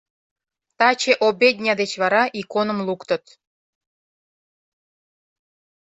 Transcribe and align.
Таче 0.77 1.13
обедня 1.27 1.73
деч 1.81 1.91
вара 2.01 2.23
иконым 2.41 2.79
луктыт. 2.87 3.23